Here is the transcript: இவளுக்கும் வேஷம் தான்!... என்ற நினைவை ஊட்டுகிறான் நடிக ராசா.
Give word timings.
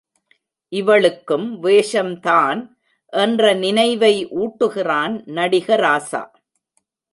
இவளுக்கும் 0.73 1.45
வேஷம் 1.59 2.13
தான்!... 2.19 2.61
என்ற 3.13 3.53
நினைவை 3.55 4.13
ஊட்டுகிறான் 4.41 5.15
நடிக 5.33 5.75
ராசா. 5.75 6.23